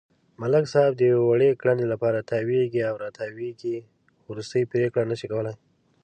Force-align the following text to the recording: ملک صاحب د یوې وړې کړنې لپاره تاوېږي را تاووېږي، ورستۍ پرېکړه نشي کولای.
ملک 0.41 0.65
صاحب 0.73 0.93
د 0.97 1.01
یوې 1.11 1.23
وړې 1.25 1.49
کړنې 1.61 1.85
لپاره 1.93 2.27
تاوېږي 2.31 2.81
را 3.01 3.09
تاووېږي، 3.19 3.77
ورستۍ 4.31 4.63
پرېکړه 4.73 5.03
نشي 5.11 5.27
کولای. 5.33 5.55